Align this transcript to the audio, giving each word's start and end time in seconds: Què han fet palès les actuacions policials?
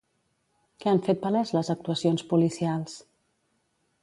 Què 0.83 0.89
han 0.91 1.01
fet 1.07 1.21
palès 1.27 1.53
les 1.57 1.71
actuacions 1.75 2.25
policials? 2.33 2.97